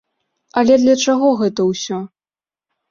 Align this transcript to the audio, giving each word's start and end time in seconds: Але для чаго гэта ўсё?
Але 0.61 0.79
для 0.85 0.95
чаго 1.05 1.31
гэта 1.43 1.61
ўсё? 1.71 2.05